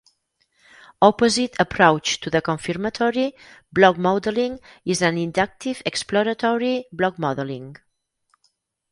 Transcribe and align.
Opposite 1.03 1.55
approach 1.59 2.21
to 2.21 2.31
the 2.31 2.41
confirmatory 2.41 3.35
blockmodeling 3.71 4.57
is 4.83 5.03
an 5.03 5.15
inductive 5.19 5.83
exploratory 5.85 6.85
blockmodeling. 6.91 7.77